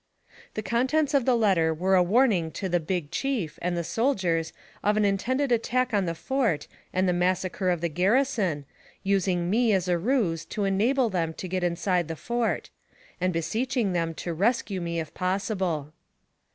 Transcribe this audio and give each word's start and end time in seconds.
The 0.55 0.63
contents 0.63 1.13
of 1.13 1.25
the 1.25 1.37
letter 1.37 1.71
were 1.75 1.93
a 1.93 2.01
warning 2.01 2.49
to 2.53 2.67
the 2.67 2.79
"Big 2.79 3.11
Chief" 3.11 3.59
and 3.61 3.77
the 3.77 3.83
soldiers 3.83 4.51
of 4.83 4.97
an 4.97 5.05
intended 5.05 5.51
attack 5.51 5.93
on 5.93 6.07
the 6.07 6.15
fort 6.15 6.67
and 6.91 7.07
the 7.07 7.13
massacre 7.13 7.69
of 7.69 7.81
the 7.81 7.87
garrison, 7.87 8.65
using 9.03 9.47
me 9.47 9.73
as 9.73 9.87
a 9.87 9.99
ruse 9.99 10.43
to 10.45 10.63
enable 10.63 11.11
them 11.11 11.35
to 11.35 11.47
get 11.47 11.63
inside 11.63 12.07
the 12.07 12.15
fort; 12.15 12.71
and 13.21 13.31
beseeching 13.31 13.93
them 13.93 14.15
to 14.15 14.33
rescue 14.33 14.81
me 14.81 14.99
if 14.99 15.13
possible. 15.13 15.93